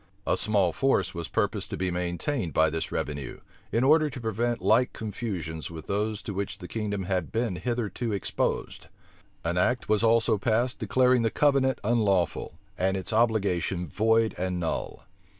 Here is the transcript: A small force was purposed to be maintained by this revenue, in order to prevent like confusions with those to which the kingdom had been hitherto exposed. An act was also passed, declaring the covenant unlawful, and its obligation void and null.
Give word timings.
A 0.25 0.35
small 0.35 0.73
force 0.73 1.13
was 1.13 1.27
purposed 1.27 1.69
to 1.69 1.77
be 1.77 1.91
maintained 1.91 2.53
by 2.53 2.71
this 2.71 2.91
revenue, 2.91 3.37
in 3.71 3.83
order 3.83 4.09
to 4.09 4.19
prevent 4.19 4.59
like 4.59 4.93
confusions 4.93 5.69
with 5.69 5.85
those 5.85 6.23
to 6.23 6.33
which 6.33 6.57
the 6.57 6.67
kingdom 6.67 7.03
had 7.03 7.31
been 7.31 7.57
hitherto 7.57 8.11
exposed. 8.11 8.87
An 9.43 9.59
act 9.59 9.89
was 9.89 10.01
also 10.01 10.39
passed, 10.39 10.79
declaring 10.79 11.21
the 11.21 11.29
covenant 11.29 11.77
unlawful, 11.83 12.55
and 12.79 12.97
its 12.97 13.13
obligation 13.13 13.87
void 13.87 14.33
and 14.39 14.59
null. 14.59 15.05